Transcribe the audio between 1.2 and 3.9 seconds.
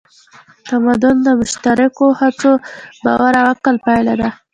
د مشترکو هڅو، باور او عقل